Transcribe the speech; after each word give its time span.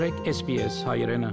մտրեք 0.00 0.28
SPS 0.32 0.76
հայրենը 0.88 1.28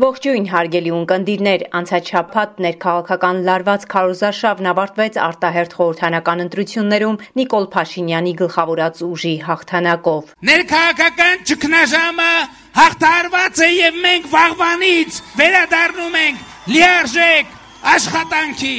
Ողջույն 0.00 0.46
հարգելի 0.48 0.92
ունկնդիրներ, 0.96 1.64
անցած 1.76 2.10
շաբաթ 2.12 2.60
ներքաղաքական 2.64 3.40
լարված 3.48 3.84
քարոզարշավն 3.92 4.68
ավարտվեց 4.72 5.18
արտահերթ 5.26 5.76
խորհրդանական 5.78 6.42
ընտրություններում 6.46 7.20
Նիկոլ 7.40 7.68
Փաշինյանի 7.74 8.32
գլխավորած 8.40 9.02
ուժի 9.08 9.34
հաղթանակով։ 9.44 10.32
Ներքաղաքական 10.48 11.44
ճգնաժամը 11.52 12.32
հաղթարված 12.80 13.64
է 13.68 13.70
եւ 13.76 13.98
մենք 14.08 14.30
վաղվանից 14.38 15.20
վերադառնում 15.42 16.20
ենք 16.24 16.46
լիարժեք 16.78 17.52
աշխատանքի 17.98 18.76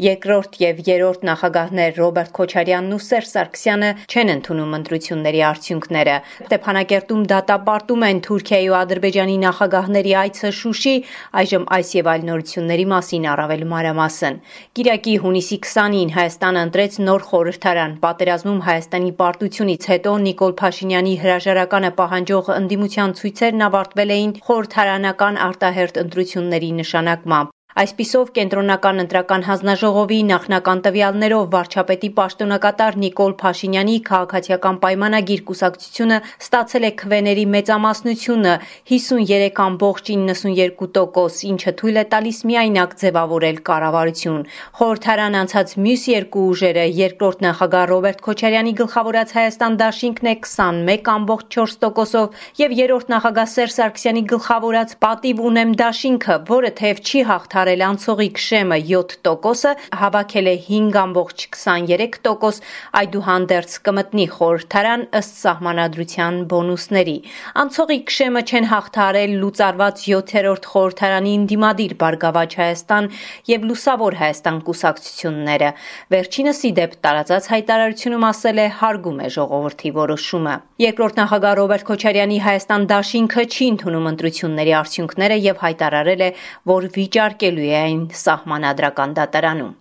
Երկրորդ 0.00 0.54
եւ 0.62 0.78
երրորդ 0.86 1.24
նախագահներ 1.28 1.98
Ռոբերտ 2.00 2.30
Քոչարյանն 2.36 2.92
ու 2.96 3.00
Սերժ 3.04 3.26
Սարգսյանը 3.30 3.90
չեն 4.08 4.32
ընդունում 4.34 4.70
ընտրությունների 4.78 5.42
արդյունքները։ 5.48 6.14
Ստեփանակերտում 6.46 7.26
դատապարտում 7.32 8.06
են 8.08 8.22
Թուրքիայի 8.26 8.70
ու 8.70 8.78
Ադրբեջանի 8.80 9.36
նախագահների 9.44 10.14
այցը 10.22 10.52
Շուշի, 10.60 10.94
այժմ 11.42 11.68
այս 11.76 11.92
եւ 12.00 12.10
այլ 12.14 12.24
նորությունների 12.30 12.86
մասին 12.94 13.28
առավել 13.34 13.66
մանրամասն։ 13.74 14.40
Կիրակի 14.80 15.14
հունիսի 15.26 15.60
20-ին 15.68 16.16
Հայաստանը 16.16 16.64
ընտրեց 16.70 16.98
նոր 17.10 17.28
խորհրդարան։ 17.28 17.94
Պատերազմում 18.08 18.64
Հայաստանի 18.70 19.14
պարտությունից 19.20 19.88
հետո 19.92 20.16
Նիկոլ 20.24 20.58
Փաշինյանի 20.64 21.14
հրաժարականը 21.26 21.94
պահանջող 22.00 22.52
ընդդիմության 22.56 23.16
ցույցերն 23.20 23.68
ավարտվել 23.68 24.16
էին 24.16 24.36
խորհրդարանական 24.48 25.40
արտահերտ 25.50 26.04
ընտրությունների 26.08 26.76
նշանակմամբ։ 26.80 27.56
Այսպիսով 27.80 28.34
կենտրոնական 28.36 29.00
ընտրական 29.00 29.46
հանձնաժողովի 29.46 30.16
նախնական 30.28 30.80
տվյալներով 30.84 31.44
վարչապետի 31.54 32.08
պաշտոնակատար 32.16 32.96
Նիկոլ 33.00 33.32
Փաշինյանի 33.40 33.94
քաղաքացիական 34.08 34.76
պայմանագիր 34.82 35.40
կուսակցությունը 35.50 36.18
ստացել 36.44 36.84
է 36.84 36.90
քվեների 37.00 37.44
մեծամասնությունը 37.54 38.52
53.92%, 38.90 41.40
ինչը 41.52 41.72
թույլ 41.80 41.96
է 42.02 42.04
տալիս 42.12 42.38
միայնակ 42.50 42.90
ձևավորել 43.00 43.56
կառավարություն։ 43.70 44.42
Խորհրդարան 44.76 45.34
անցած 45.40 45.68
մյուս 45.80 46.02
երկու 46.12 46.44
ուժերը 46.52 46.84
երկրորդ 47.00 47.38
նախագահ 47.48 47.84
Ռոբերտ 47.94 48.18
Քոչարյանի 48.28 48.72
գլխավորած 48.82 49.28
Հայաստան 49.40 49.74
դաշինքն 49.80 50.26
է 50.28 50.36
21.4%-ով 50.44 52.28
եւ 52.60 52.70
երրորդ 52.82 53.06
նախագահ 53.16 53.48
Սերժ 53.56 53.72
Սարգսյանի 53.80 54.22
գլխավորած 54.36 54.88
Պատիվ 55.00 55.36
ունեմ 55.48 55.72
դաշինքը, 55.80 56.34
որը 56.50 56.70
թեև 56.80 56.96
չի 57.00 57.20
հաղթարել 57.30 57.69
վճարել 57.70 57.82
անցողի 57.86 58.26
քշեմը 58.34 58.76
7%-ը 58.90 59.72
հավաքել 60.00 60.46
է 60.50 60.54
5.23%, 60.66 62.58
այդուհանդերձ 63.00 63.74
կմտնի 63.86 64.26
խորհրդարան 64.34 65.04
ըստ 65.20 65.36
սահմանադրության 65.40 66.40
բոնուսների։ 66.50 67.14
Անցողի 67.62 67.98
քշեմը 68.10 68.42
չեն 68.50 68.66
հաղթարել 68.70 69.36
լուծարված 69.44 70.02
7-րդ 70.10 70.68
խորհրդարանի 70.70 71.34
ընդդիմադիր 71.40 71.94
Բարգավաճ 72.00 72.56
Հայաստան 72.60 73.10
եւ 73.50 73.68
Լուսավոր 73.70 74.18
Հայաստան 74.20 74.58
կուսակցությունները։ 74.66 75.70
Վերջինս 76.10 76.60
ի 76.66 76.72
դեպ 76.80 76.98
տարածած 77.06 77.50
հայտարարությունում 77.54 78.28
ասել 78.30 78.58
է 78.58 78.66
հարգում 78.80 79.20
է 79.20 79.28
ժողովրդի 79.36 79.90
որոշումը։ 80.00 80.54
Երկրորդ 80.80 81.14
նախագահ 81.20 81.54
Ռոբերտ 81.60 81.86
Քոչարյանի 81.90 82.38
Հայաստան 82.40 82.84
դաշինքը 82.90 83.42
չի 83.50 83.66
ընդունում 83.70 84.10
ընտրությունների 84.10 84.72
արդյունքները 84.80 85.36
եւ 85.44 85.56
հայտարարել 85.60 86.22
է, 86.24 86.30
որ 86.70 86.86
վիճարկելու 86.96 87.49
լինելու 87.50 87.70
է 87.70 87.76
այն 87.80 88.02
սահմանադրական 88.22 89.14
դատարանում։ 89.18 89.76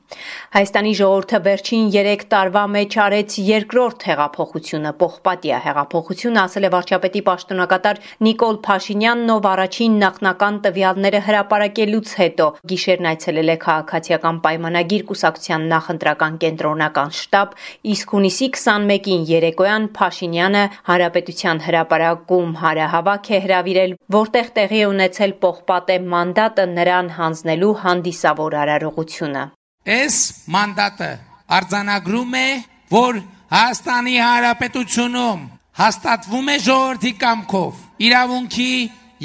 Հայաստանի 0.56 0.92
ժողովուրդը 0.98 1.39
վերջին 1.45 1.89
3 1.94 2.23
տարվա 2.34 2.62
մեջ 2.73 2.95
արեց 3.03 3.34
երկրորդ 3.45 4.06
հեղափոխությունը, 4.09 4.92
Պողպատիա 5.02 5.58
հեղափոխությունը, 5.66 6.40
ասել 6.50 6.66
է 6.66 6.72
վարչապետի 6.73 7.22
պաշտոնակատար 7.28 8.00
Նիկոլ 8.25 8.58
Փաշինյանն, 8.66 9.30
ով 9.36 9.45
առաջին 9.50 10.00
նախնական 10.03 10.58
տվյալները 10.66 11.19
հրապարակելուց 11.30 12.13
հետո 12.22 12.47
գիշերն 12.74 13.09
այցելել 13.12 13.53
է 13.53 13.57
քաղաքացիական 13.66 14.41
պայմանագիր 14.50 15.06
կուսակցության 15.13 15.69
նախընտրական 15.69 16.40
կենտրոնական 16.41 17.13
շտաբ, 17.19 17.53
իսկ 17.94 18.16
հունիսի 18.18 18.50
21-ին 18.57 19.30
երեկոյան 19.30 19.88
Փաշինյանը 20.00 20.66
Հանրապետության 20.90 21.63
հրապարակում 21.69 22.57
հարահավաք 22.66 23.30
է 23.30 23.41
հրավիրել, 23.46 23.96
որտեղ 24.18 24.51
տեղի 24.57 24.84
ունեցել 24.90 25.38
Պողպատե 25.46 26.01
մանդատը 26.18 26.68
նրան 26.74 27.13
հանձնելու 27.19 27.59
ստանալու 27.59 27.75
հանդիսավոր 27.84 28.53
արարողությունը։ 28.64 29.44
Այս 29.90 30.16
մանդատը 30.53 31.12
արձանագրում 31.58 32.34
է, 32.40 32.50
որ 32.90 33.20
Հայաստանի 33.50 34.16
Հանրապետությունում 34.20 35.42
հաստատվում 35.80 36.48
է 36.53 36.56
ժողովրդի 36.66 37.12
կամքով 37.24 37.74
իրավունքի 38.08 38.74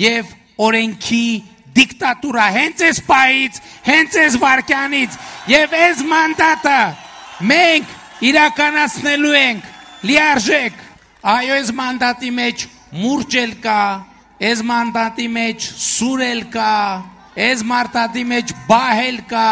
եւ 0.01 0.33
օրենքի 0.65 1.27
դիկտատուրա 1.75 2.47
հենց 2.57 2.85
այս 2.89 2.99
պայից, 3.09 3.55
հենց 3.85 4.19
այս 4.25 4.35
վարքյանից 4.45 5.19
եւ 5.53 5.75
այս 5.85 6.03
մանդատը 6.11 6.81
մենք 7.51 7.87
իրականացնելու 8.31 9.35
ենք 9.45 9.65
լիարժեք 10.09 10.85
այո 11.35 11.57
այս 11.59 11.73
մանդատի 11.81 12.31
մեջ 12.39 12.69
մուրճել 13.05 13.53
կա 13.65 13.81
այս 14.45 14.63
մանդատի 14.71 15.29
մեջ 15.35 15.67
սուրել 15.85 16.47
կա 16.55 16.71
Այս 17.35 17.63
մարտատի 17.67 18.23
մեջ 18.31 18.51
բահել 18.69 19.17
կա, 19.27 19.47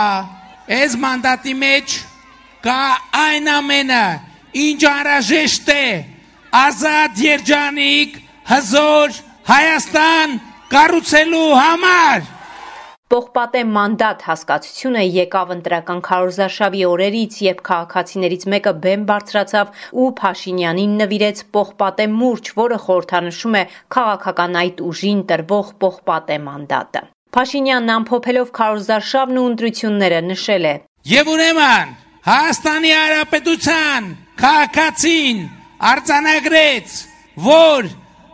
այս 0.74 0.92
մանդատի 1.02 1.54
մեջ 1.58 1.94
կա 2.62 2.82
այն 3.18 3.48
ամենը, 3.52 4.02
ինչ 4.64 4.82
անհրաժեշտ 4.90 5.70
է. 5.74 5.86
Ազատ 6.54 7.22
երջանիկ 7.24 8.20
հզոր 8.52 9.16
Հայաստան 9.48 10.36
կառուցելու 10.70 11.48
համար։ 11.58 12.28
Պողպատե 13.12 13.62
մանդատ 13.72 14.22
հասկացությունը 14.28 15.02
եկավ 15.02 15.50
ընտրական 15.56 16.04
քարոզարշավի 16.06 16.84
օրերից, 16.92 17.40
երբ 17.48 17.64
քաղաքացիներից 17.66 18.46
մեկը 18.54 18.74
բեմ 18.86 19.02
բարձրացավ 19.10 19.82
ու 20.04 20.06
Փաշինյանին 20.22 20.94
նվիրեց 21.02 21.42
Պողպատե 21.58 22.06
մուրջ, 22.14 22.52
որը 22.62 22.78
խորհրդանշում 22.86 23.58
է 23.58 23.64
քաղաքական 23.96 24.60
այդ 24.62 24.86
ուժին 24.92 25.26
տրվող 25.34 25.74
Պողպատե 25.82 26.38
մանդատը։ 26.46 27.04
Փաշինյանն 27.32 27.90
ամփոփելով 27.92 28.48
քարոզարշավն 28.58 29.38
ու 29.40 29.44
ընտրությունները 29.50 30.18
նշել 30.28 30.64
է. 30.68 30.74
Եվ 31.12 31.28
ուրեմն 31.32 31.94
Հայաստանի 32.26 32.90
Հանրապետության 32.92 34.10
քաղաքացին 34.42 35.40
արձանագրեց, 35.92 36.98
որ 37.46 37.88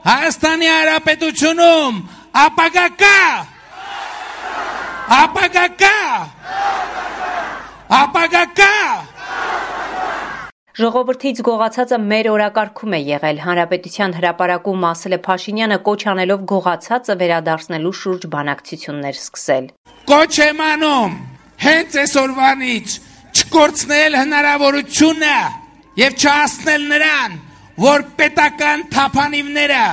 Հայաստանի 0.09 0.69
Հանրապետությունում 0.73 2.03
ապագա 2.43 2.87
կա 3.05 3.21
ապագա 5.19 5.67
կա 5.85 6.01
ապագա 8.03 8.45
կա 8.59 8.75
Ժողովրդից 10.79 11.41
գողացածը 11.43 11.97
մեր 11.99 12.27
օրակարգում 12.31 12.93
է 12.95 12.99
եղել։ 13.03 13.39
Հանրապետության 13.43 14.13
հրապարակում 14.15 14.85
ասել 14.89 15.17
է 15.17 15.19
Փաշինյանը 15.25 15.79
կոչ 15.89 16.03
անելով 16.13 16.45
գողացածը 16.53 17.17
վերադարձնելու 17.23 17.93
շուրջ 18.01 18.27
բանակցություններ 18.35 19.19
սկսել։ 19.19 19.67
Կոչ 20.13 20.31
եմ 20.47 20.63
անում 20.69 21.19
հենց 21.67 21.99
այսօրվանից 22.05 22.97
չկորցնել 23.43 24.19
հնարավորությունը 24.23 25.37
եւ 25.99 26.19
չհասնել 26.23 26.89
նրան, 26.95 27.39
որ 27.91 28.07
պետական 28.23 28.87
թափանիվները 28.95 29.85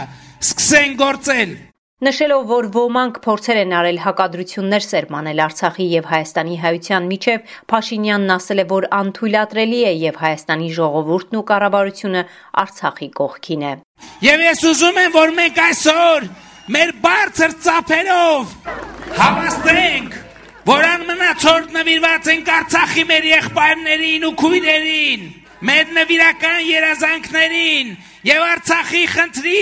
սկսեն 0.46 1.00
գործել 1.02 1.58
Նշելով, 2.06 2.42
որ 2.46 2.66
ոմանք 2.70 3.16
փորձեր 3.24 3.58
են 3.64 3.72
արել 3.74 4.00
հակադրություններ 4.04 4.84
սերմանել 4.86 5.40
Արցախի 5.42 5.86
եւ 5.90 6.10
Հայաստանի 6.12 6.58
հայության 6.62 7.06
միջև, 7.10 7.54
Փաշինյանն 7.72 8.34
ասել 8.36 8.62
է, 8.62 8.66
որ 8.70 8.86
անթույլատրելի 8.98 9.80
է 9.90 9.94
եւ 10.04 10.20
Հայաստանի 10.22 10.68
ժողովուրդն 10.76 11.40
ու 11.40 11.44
կառավարությունը 11.50 12.22
Արցախի 12.62 13.10
կողքին 13.22 13.64
է։ 13.66 13.74
Եվ 14.28 14.44
ես 14.46 14.62
ուզում 14.70 15.00
եմ, 15.02 15.16
որ 15.16 15.34
մենք 15.40 15.62
այսօր 15.66 16.28
մեր 16.76 16.94
բարձր 17.08 17.58
ծափերով 17.66 18.54
հավաստենք, 19.24 20.20
որ 20.70 20.88
անմնացորդ 20.92 21.74
նվիրված 21.80 22.30
ենք 22.36 22.54
Արցախի 22.60 23.08
մեր 23.16 23.28
եղբայրներին 23.32 24.30
ու 24.30 24.36
քույրերին, 24.46 25.26
մեր 25.64 25.92
նվիրական 25.96 26.62
երազանքներին 26.68 27.92
եւ 28.28 28.42
Արցախի 28.46 29.04
խնդրի 29.14 29.62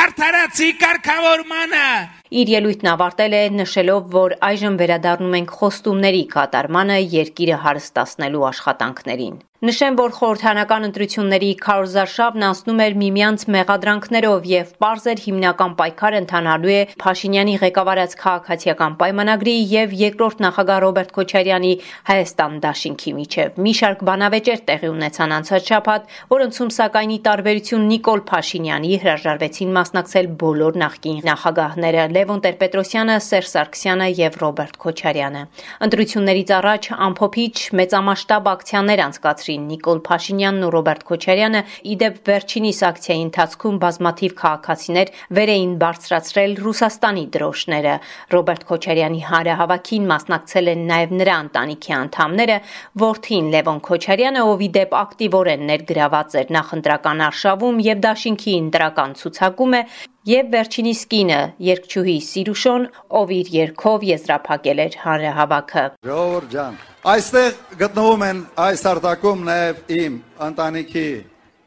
արդարացի 0.00 0.68
կարգավորմանը 0.82 1.86
Իր 2.30 2.52
ելույթն 2.54 2.90
ավարտել 2.92 3.36
է 3.40 3.42
նշելով, 3.56 4.02
որ 4.12 4.36
այժմ 4.50 4.76
վերադառնում 4.84 5.36
ենք 5.40 5.54
խոստումների 5.60 6.24
կատարմանը 6.36 6.98
երկիրը 7.16 7.62
հարստացնելու 7.64 8.44
աշխատանքներին։ 8.50 9.38
Նշեմ, 9.60 9.96
որ 10.00 10.12
խորհրդանական 10.16 10.86
ընտրությունների 10.86 11.48
քարոզարշավն 11.60 12.44
անցնում 12.46 12.78
էր 12.80 12.94
միմյանց 13.00 13.42
մեղադրանքներով 13.54 14.46
եւ 14.48 14.68
པարզ 14.80 15.08
էր 15.12 15.18
հիմնական 15.24 15.74
պայքար 15.80 16.14
ընթանալու 16.16 16.70
է 16.72 16.78
Փաշինյանի 17.02 17.56
ղեկավարած 17.60 18.14
քաղաքացիական 18.22 18.96
պայմանագրի 19.02 19.56
եւ 19.72 19.92
երկրորդ 20.00 20.40
նախագահ 20.44 20.80
Ռոբերտ 20.84 21.12
Քոչարյանի 21.18 21.72
Հայաստան 22.08 22.56
դաշինքի 22.64 23.12
միջև։ 23.20 23.60
Մի 23.60 23.74
շարք 23.80 24.04
բանավեճեր 24.08 24.64
տեղի 24.70 24.90
ունեցան 24.96 25.36
անցած 25.36 25.68
շաբաթ, 25.68 26.08
որոնցում 26.32 26.72
սակայն 26.80 27.12
ի 27.12 27.20
տարբերություն 27.28 27.86
Նիկոլ 27.92 28.24
Փաշինյանի 28.32 28.92
հրաժարվեցին 29.04 29.76
մասնակցել 29.76 30.32
բոլոր 30.40 30.80
նախկին 30.86 31.20
նախագահները 31.28 32.08
Լևոն 32.16 32.42
Տեր-Պետրոսյանը, 32.48 33.20
Սերժ 33.28 33.52
Սարգսյանը 33.60 34.08
եւ 34.24 34.40
Ռոբերտ 34.40 34.80
Քոչարյանը։ 34.88 35.44
Ընտրություններից 35.90 36.56
առաջ 36.60 36.90
ամփոփիչ 37.10 37.54
մեծամասշտաբ 37.80 38.52
ակցիաներ 38.56 39.06
անցկացրին 39.10 39.49
կայացրին 39.50 39.66
Նիկոլ 39.70 40.00
Փաշինյանն 40.06 40.64
ու 40.66 40.70
Ռոբերտ 40.74 41.02
Քոչարյանը, 41.08 41.60
իդեպ 41.90 42.18
վերջինիս 42.30 42.80
ակցիայի 42.90 43.22
ընթացքում 43.26 43.78
բազմաթիվ 43.84 44.34
քաղաքացիներ 44.40 45.08
վեր 45.38 45.50
էին 45.54 45.72
բարձրացրել 45.80 46.52
Ռուսաստանի 46.66 47.24
դրոշները։ 47.34 47.94
Ռոբերտ 48.34 48.62
Քոչարյանի 48.70 49.20
հանրահավաքին 49.30 50.06
մասնակցել 50.10 50.70
են 50.70 50.84
նաև 50.90 51.14
նրա 51.20 51.36
ընտանիքի 51.46 51.92
անդամները, 51.98 52.58
որդին 53.04 53.50
Լևոն 53.54 53.80
Քոչարյանը, 53.90 54.44
ով 54.50 54.64
իդեպ 54.70 54.94
ակտիվորեն 55.00 55.66
ներգրաված 55.70 56.38
էր 56.40 56.54
նախընտրական 56.60 57.26
արշավում 57.30 57.82
եւ 57.90 58.04
դաշինքի 58.06 58.56
ընտրական 58.60 59.18
ցուցակում 59.20 59.76
է, 59.80 59.82
եւ 60.30 60.50
վերջինիս 60.52 61.02
կինը 61.10 61.40
երկչուհի 61.70 62.16
Սիրուշոն, 62.28 62.86
ով 63.22 63.34
իր 63.40 63.52
երկով 63.56 64.08
եզրափակել 64.10 64.86
էր 64.86 65.00
հանրահավաքը։ 65.06 65.84
Ժողովուրդ 66.10 66.50
ջան, 66.54 66.80
այստեղ 67.00 67.52
գտնվում 67.80 68.22
են 68.26 68.40
այս 68.60 68.82
արտակում 68.90 69.44
նաեւ 69.46 69.78
իմ 69.96 70.16
ընտանիքի 70.46 71.04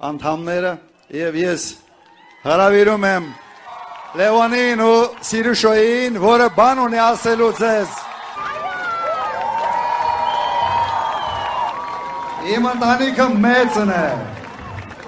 անդամները 0.10 0.74
եւ 1.18 1.38
ես 1.42 1.64
հրավիրում 2.44 3.08
եմ 3.10 3.32
Լևոնին 4.14 4.82
ու 4.86 4.98
Սիրուշոյին, 5.26 6.20
որը 6.22 6.50
բան 6.54 6.82
ունի 6.84 7.00
ասելու 7.02 7.48
ձեզ։ 7.58 7.96
Իմ 12.54 12.70
ընտանիքը 12.76 13.28
մեծն 13.48 13.94
է։ 13.98 14.06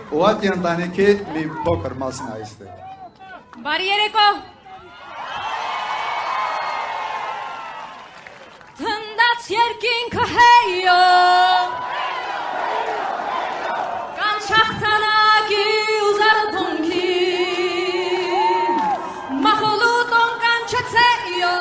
Ու 0.10 0.26
այդ 0.32 0.50
ընտանիքի 0.56 1.10
մի 1.36 1.46
փոքր 1.68 1.98
մասն 2.02 2.34
է 2.34 2.36
այստեղ։ 2.40 3.62
Բարի 3.70 3.94
երեկո։ 3.94 4.28
Թնդաց 9.46 9.54
երկինքը 9.54 10.24
հեյո 10.30 10.94
Կանչախտանակի 14.20 15.66
ու 16.06 16.14
զարդունքի 16.20 17.12
Մախոլուտոն 19.44 20.34
կանչեցեյո 20.46 21.52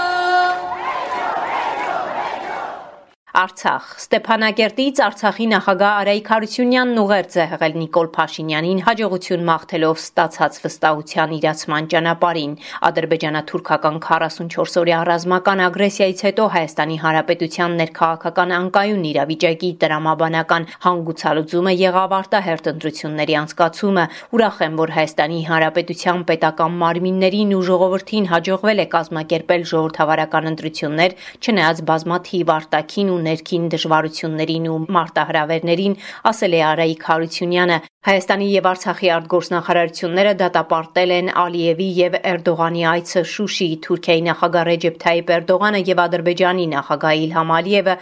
Արցախ 3.65 3.85
Ստեփանագերտից 3.97 4.99
Արցախի 5.01 5.45
նախագահ 5.49 5.93
Արայիկ 6.01 6.27
Հարությունյանն 6.29 6.99
ուղերձ 7.01 7.35
է 7.41 7.45
հղել 7.53 7.77
Նիկոլ 7.81 8.09
Փաշինյանին 8.17 8.81
հաջողություն 8.85 9.45
մաղթելով 9.49 10.01
ստացած 10.05 10.59
վստահության 10.65 11.33
իրացման 11.37 11.89
ճանապարհին։ 11.95 12.53
Ադրբեջանա-թուրքական 12.89 13.97
44-օրյա 14.05 14.99
ռազմական 15.09 15.63
ագրեսիայից 15.65 16.21
հետո 16.29 16.49
Հայաստանի 16.57 16.99
Հանրապետության 17.05 17.79
ներքաղաքական 17.81 18.53
անկայուն 18.59 19.09
իրավիճակի 19.15 19.71
տրամաբանական 19.81 20.69
հանգուցալուծումը 20.85 21.75
եղավ 21.81 22.17
արտահերտ 22.21 22.71
ընտրությունների 22.75 23.39
անցկացումը։ 23.41 24.05
Ուրախ 24.37 24.61
եմ, 24.69 24.79
որ 24.85 24.95
Հայաստանի 24.99 25.41
Հանրապետության 25.49 26.21
պետական 26.29 26.79
մարմիններին 26.85 27.57
ու 27.57 27.65
ժողովրդին 27.73 28.31
հաջողվել 28.35 28.85
է 28.85 28.89
կազմակերպել 28.99 29.69
ժողովրդավարական 29.73 30.53
ընտրություններ, 30.53 31.19
չնայած 31.45 31.85
բազմաթիվ 31.95 32.55
արտաքին 32.59 33.15
ու 33.15 33.21
ներքին 33.25 33.54
դժվարություններին 33.75 34.69
ու 34.75 34.79
մարտահրավերներին, 34.97 35.97
ասել 36.31 36.57
է 36.59 36.61
Արայիկ 36.71 37.07
Հարությունյանը, 37.11 37.79
Հայաստանի 38.05 38.47
եւ 38.53 38.67
Արցախի 38.69 39.09
արտգործնախարարությունները 39.15 40.33
դատապարտել 40.41 41.13
են 41.15 41.29
Ալիևի 41.41 41.85
եւ 41.99 42.17
Էրդողանի 42.31 42.83
այցը 42.91 43.21
Շուշի, 43.33 43.69
Թուրքիայի 43.87 44.25
նախագահ 44.27 44.67
Ռեջեփ 44.69 44.99
Թայիպ 45.05 45.33
Էրդողանը 45.37 45.81
եւ 45.89 46.03
Ադրբեջանի 46.05 46.67
նախագահ 46.75 47.23
Իլհամ 47.25 47.53
Ալիևը 47.57 47.95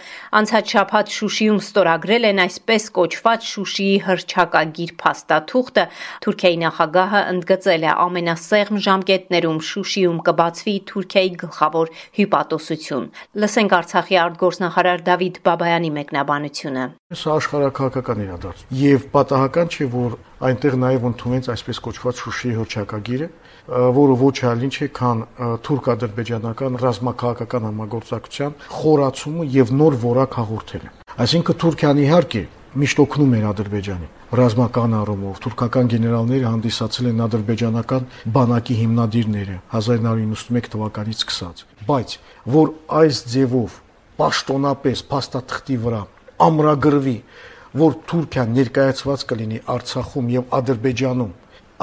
անցած 0.43 0.73
շաբաթ 0.73 1.13
Շուշիում 1.15 1.61
ստորագրել 1.63 2.27
են 2.33 2.43
այսպես 2.43 2.83
կոչված 2.99 3.47
Շուշիի 3.53 3.95
հրճակագիր 4.03 4.91
փաստաթուղթը։ 4.99 5.87
Թուրքիայի 6.27 6.59
նախագահը 6.67 7.23
ընդգծել 7.31 7.87
է 7.87 7.95
ամենասեղմ 8.03 8.83
ժամկետներում 8.83 9.63
Շուշիում 9.71 10.19
կբացվի 10.27 10.75
Թուրքիայի 10.91 11.31
գլխավոր 11.47 11.95
հյուպատոսություն։ 12.19 13.07
Լսենք 13.39 13.77
Արցախի 13.79 14.21
արտգործնախարար 14.27 15.07
Դավիթ 15.07 15.41
Բաբայանի 15.47 15.95
մեկնաբանությունը։ 16.03 16.85
Սա 17.13 17.33
աշխարհակահաղական 17.37 18.21
իրադարձություն 18.23 18.77
եւ 18.83 19.03
պատահական 19.13 19.67
չէ, 19.69 19.92
որ 19.93 20.17
այնտեղ 20.49 20.77
նաեւ 20.83 21.05
ընդունվեց 21.09 21.49
այսպես 21.53 21.81
կոչված 21.87 22.23
Շուշիի 22.23 22.55
հռչակագիրը, 22.57 23.27
որը 23.97 24.17
ոչ 24.23 24.37
այլ 24.49 24.65
ինչ 24.67 24.75
է, 24.83 24.87
քան 24.97 25.23
թուրք-ադրբեջանական 25.67 26.79
ռազմաքաղաքական 26.83 27.67
համագործակցության 27.69 28.57
խորացումը 28.79 29.47
եւ 29.53 29.71
նոր 29.83 29.97
որակ 30.03 30.37
հաղորդելը։ 30.41 30.91
Այսինքն 31.23 31.59
Թուրքիան 31.63 32.03
իհարկե 32.03 32.43
միշտ 32.73 32.99
օգնում 33.03 33.33
էր 33.37 33.43
Ադրբեջանին 33.53 34.11
ռազմական 34.33 34.93
առումով 34.97 35.39
թուրքական 35.43 35.89
գեներալները 35.93 36.47
հանդիսացել 36.49 37.09
են 37.11 37.19
ադրբեջանական 37.25 38.07
բանակի 38.33 38.77
հիմնադիրները 38.79 39.57
1991 39.77 40.69
թվականից 40.73 41.21
սկսած 41.21 41.61
բայց 41.89 42.15
որ 42.55 42.71
այս 43.03 43.19
ձևով 43.33 43.75
պաշտոնապես 44.23 45.03
փաստաթղթի 45.13 45.77
վրա 45.85 46.01
ամրագրվի 46.47 47.17
որ 47.73 47.95
Թուրքիան 48.09 48.51
ներկայացված 48.57 49.23
կլինի 49.29 49.59
Արցախում 49.73 50.27
եւ 50.33 50.55
Ադրբեջանում 50.57 51.31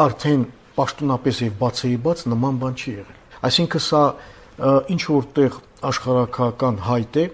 արդեն 0.05 0.45
պաշտոնապես 0.77 1.41
եւ 1.45 1.57
բացեի 1.61 1.97
բաց 2.07 2.25
նման 2.31 2.61
բան 2.61 2.77
չի 2.81 2.93
եղել։ 3.01 3.19
Այսինքն 3.51 3.85
սա 3.87 4.03
ինչ 4.95 5.03
որտեղ 5.11 5.61
աշխարհակական 5.91 6.83
հայտ 6.87 7.21
է 7.21 7.27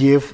եւ 0.00 0.32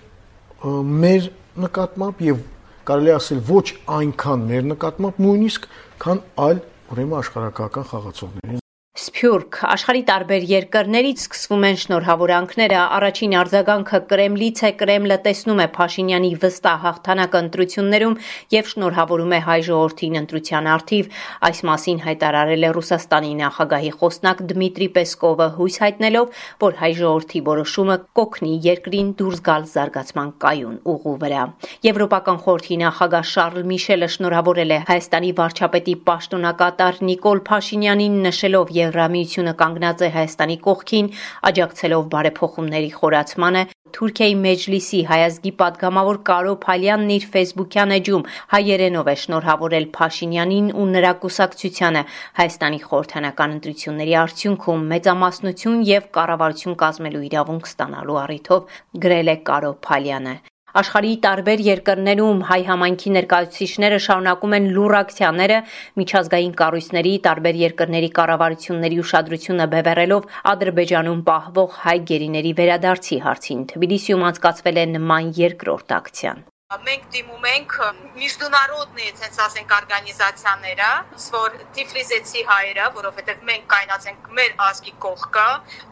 մեր 1.02 1.28
նկատմամբ 1.66 2.24
եւ 2.28 2.42
կարելի 2.88 3.14
ասել 3.18 3.44
ոչ 3.52 3.66
այնքան 3.98 4.48
մեր 4.52 4.66
նկատմամբ 4.72 5.22
նույնիսկ 5.26 5.70
քան 6.02 6.26
այլ 6.48 6.66
ուրեմն 6.92 7.22
աշխարհակական 7.22 7.88
խաղացողների 7.92 8.61
Սփյուռք 9.02 9.56
աշխարի 9.66 10.02
տարբեր 10.06 10.44
երկրներից 10.46 11.22
սկսվում 11.24 11.64
են 11.66 11.78
շնորհավորանքները։ 11.82 12.76
Առաջին 12.96 13.32
արձագանքը 13.40 13.98
Կրեմլից 14.12 14.60
է։ 14.62 14.68
Կրեմլը 14.82 15.16
տեսնում 15.24 15.62
է 15.62 15.66
Փաշինյանի 15.76 16.30
վստահ 16.44 16.76
հաղթանակը 16.84 17.40
ընտրություններում 17.42 18.14
եւ 18.54 18.70
շնորհավորում 18.72 19.34
է 19.34 19.40
հայ 19.48 19.56
ժողովրդին 19.68 20.18
ընտրության 20.22 20.68
արդիվ։ 20.74 21.08
Այս 21.48 21.62
մասին 21.66 21.98
հայտարարել 22.06 22.62
է 22.62 22.70
Ռուսաստանի 22.78 23.32
նախագահի 23.42 23.90
խոսնակ 23.98 24.44
Դմիտրի 24.52 24.88
Պեսկովը, 24.94 25.48
հույս 25.58 25.80
հայտնելով, 25.82 26.38
որ 26.62 26.78
հայ 26.82 26.92
ժողովրդի 27.02 27.42
որոշումը 27.50 27.98
կօգնի 28.22 28.54
երկրին 28.70 29.10
դուրս 29.18 29.42
գալ 29.50 29.66
զարգացման 29.72 30.30
կայուն 30.46 30.78
ուղու 30.94 31.16
վրա։ 31.26 31.42
Եվրոպական 31.90 32.40
խորհրդի 32.46 32.80
նախագահ 32.86 33.26
Շարլ 33.32 33.68
Միշելը 33.72 34.12
շնորհավորել 34.14 34.76
է 34.78 34.80
Հայաստանի 34.92 35.34
վարչապետի 35.42 35.98
պաշտոնակատար 36.06 37.02
Նիկոլ 37.10 37.44
Փաշինյանին 37.50 38.22
նշելով 38.30 38.74
Հանրամիությունը 38.92 39.52
կանգնած 39.56 40.02
է 40.04 40.08
Հայաստանի 40.12 40.56
կողքին, 40.66 41.06
աջակցելով 41.48 42.02
բարեփոխումների 42.12 42.90
խորացմանը։ 42.96 43.62
Թուրքիայի 43.96 44.34
Մեջլիսի 44.42 45.00
հայազգի 45.08 45.52
падգամավոր 45.62 46.18
Կարո 46.28 46.52
Փալյանն 46.64 47.10
իր 47.16 47.26
Facebook-յան 47.32 47.94
էջում 47.96 48.26
հայերենով 48.52 49.10
է 49.12 49.16
շնորհավորել 49.24 49.88
Փաշինյանին 49.96 50.70
ու 50.76 50.86
նրա 50.92 51.12
կուսակցությանը 51.24 52.04
Հայաստանի 52.40 52.80
խորհրդանական 52.88 53.56
ընտրությունների 53.56 54.16
արդյունքում 54.22 54.86
մեծամասնություն 54.92 55.84
եւ 55.92 56.08
կառավարություն 56.20 56.80
կազմելու 56.84 57.26
իրավունք 57.32 57.68
ստանալու 57.72 58.22
առիթով 58.24 58.80
գրել 59.06 59.36
է 59.36 59.36
Կարո 59.52 59.76
Փալյանը։ 59.88 60.36
Աշխարհի 60.80 61.16
տարբեր 61.24 61.62
երկրներում 61.66 62.38
հայ 62.48 62.60
համայնքի 62.68 63.10
ներկայացուցիչները 63.16 63.98
շարունակում 64.04 64.54
են 64.58 64.68
լուր 64.76 64.94
ակցիաները 65.00 65.58
միջազգային 66.00 66.54
կառույցների 66.60 67.12
տարբեր 67.26 67.58
երկրների 67.62 68.10
կառավարությունների 68.18 69.02
ուշադրությունը 69.02 69.66
բևեռելով 69.74 70.30
Ադրբեջանում 70.54 71.20
պահվող 71.28 71.76
հայ 71.82 71.98
գերիների 72.12 72.54
վերադարձի 72.62 73.20
հարցին։ 73.26 73.68
Թբիլիսիում 73.74 74.24
անցկացվել 74.32 74.82
է 74.84 74.86
նման 74.96 75.36
երկրորդ 75.42 75.96
ակցիան 76.00 76.42
մենք 76.86 77.08
դիմում 77.14 77.46
ենք 77.52 77.74
միջդունարոդնի, 78.16 79.08
այսպես 79.12 79.40
ասենք, 79.46 79.74
օրգանիզացիաները, 79.78 80.90
որ 81.36 81.58
Տիֆլիզեցի 81.76 82.44
հայերը, 82.52 82.86
որովհետև 82.98 83.44
մենք 83.50 83.66
կայնած 83.74 84.08
ենք 84.12 84.30
մեր 84.38 84.56
ազգի 84.68 84.94
կողքը, 85.06 85.48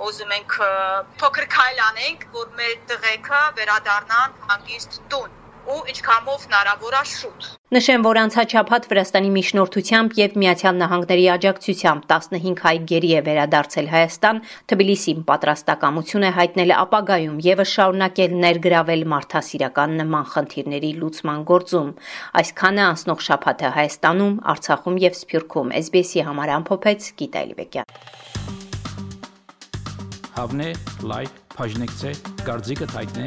ուզում 0.08 0.34
ենք 0.38 0.56
փոքր 1.25 1.50
քայլ 1.56 1.84
անենք, 1.90 2.26
որ 2.40 2.56
մեր 2.62 2.75
տղեկը 2.92 3.44
վերադառնան 3.60 4.40
հանգիստ 4.50 5.00
տուն 5.12 5.39
ու 5.68 5.80
ինչքանով 5.92 6.44
հնարավոր 6.46 6.94
է 6.96 7.02
շուտ։ 7.10 7.48
Նշեմ, 7.74 8.04
որ 8.06 8.18
անցաչափած 8.20 8.86
Վրաստանի 8.90 9.30
միջնորդությամբ 9.34 10.14
եւ 10.20 10.36
Միացյալ 10.42 10.78
Նահանգների 10.80 11.26
աջակցությամբ 11.34 12.06
15 12.12 12.62
հայ 12.64 12.74
գերի 12.90 13.10
է 13.10 13.20
վերադարձել 13.28 13.90
Հայաստան, 13.94 14.40
Թբիլիսին 14.72 15.20
պատրաստակամություն 15.30 16.26
է 16.26 16.30
հայտնել 16.40 16.74
ապագայում 16.80 17.36
եւս 17.46 17.74
շարունակել 17.76 18.34
ներգրավել 18.44 19.04
մարդասիրական 19.14 19.94
նման 20.00 20.24
խնդիրների 20.34 20.92
լուծման 21.02 21.44
գործում։ 21.50 21.92
Այսքանը 22.40 22.82
անցնող 22.90 23.20
շաբաթը 23.28 23.74
Հայաստանում, 23.76 24.34
Արցախում 24.54 24.96
եւ 25.04 25.20
Սփյուռքում 25.20 25.76
SBS-ի 25.84 26.26
համար 26.30 26.54
ամփոփեց 26.56 27.12
Գիտա 27.20 27.44
Իլբեկյան։ 27.50 27.94
Հավնե, 30.40 30.68
լայք, 31.10 31.38
բաժնեկցե, 31.58 32.10
դարձիկը 32.46 32.86
թայտնե, 32.94 33.26